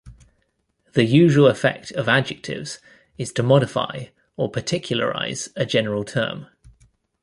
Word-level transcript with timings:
The 0.93 1.03
usual 1.03 1.45
effect 1.45 1.91
of 1.91 2.09
adjectives 2.09 2.79
is 3.19 3.31
to 3.33 3.43
modify 3.43 4.05
or 4.35 4.49
particularize 4.49 5.49
a 5.55 5.63
general 5.63 6.03
term. 6.03 6.47